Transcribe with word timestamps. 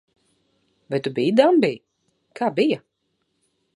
Vai 0.93 1.01
tu 1.07 1.13
biji 1.19 1.35
dambī? 1.41 1.71
Kā 2.41 2.49
bija? 2.61 2.81